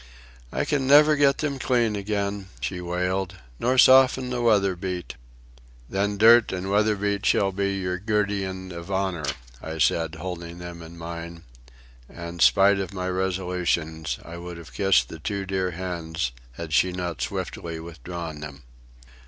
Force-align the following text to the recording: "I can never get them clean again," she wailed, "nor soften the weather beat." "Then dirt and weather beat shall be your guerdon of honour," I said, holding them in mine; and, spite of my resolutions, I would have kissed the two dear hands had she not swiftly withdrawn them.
"I 0.51 0.65
can 0.65 0.87
never 0.87 1.15
get 1.15 1.37
them 1.37 1.59
clean 1.59 1.95
again," 1.95 2.49
she 2.59 2.81
wailed, 2.81 3.35
"nor 3.59 3.77
soften 3.77 4.31
the 4.31 4.41
weather 4.41 4.75
beat." 4.75 5.13
"Then 5.87 6.17
dirt 6.17 6.51
and 6.51 6.71
weather 6.71 6.95
beat 6.95 7.23
shall 7.23 7.51
be 7.51 7.75
your 7.77 7.99
guerdon 7.99 8.71
of 8.71 8.89
honour," 8.89 9.27
I 9.61 9.77
said, 9.77 10.15
holding 10.15 10.57
them 10.57 10.81
in 10.81 10.97
mine; 10.97 11.43
and, 12.09 12.41
spite 12.41 12.79
of 12.79 12.95
my 12.95 13.09
resolutions, 13.09 14.17
I 14.25 14.37
would 14.37 14.57
have 14.57 14.73
kissed 14.73 15.07
the 15.09 15.19
two 15.19 15.45
dear 15.45 15.69
hands 15.69 16.31
had 16.53 16.73
she 16.73 16.91
not 16.91 17.21
swiftly 17.21 17.79
withdrawn 17.79 18.39
them. 18.39 18.63